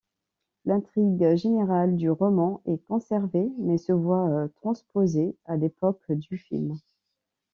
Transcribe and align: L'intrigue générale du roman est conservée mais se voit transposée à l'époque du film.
L'intrigue 0.65 1.35
générale 1.35 1.95
du 1.95 2.09
roman 2.09 2.61
est 2.65 2.83
conservée 2.87 3.51
mais 3.59 3.77
se 3.77 3.91
voit 3.91 4.47
transposée 4.55 5.35
à 5.45 5.57
l'époque 5.57 6.11
du 6.11 6.39
film. 6.39 6.73